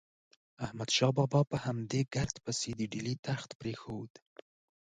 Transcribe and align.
احمد 0.65 0.89
شاه 0.97 1.11
بابا 1.17 1.41
په 1.51 1.57
همدې 1.65 2.01
ګرد 2.13 2.35
پسې 2.45 2.69
د 2.75 2.81
ډیلي 2.93 3.15
تخت 3.27 3.49
پرېښود. 3.59 4.11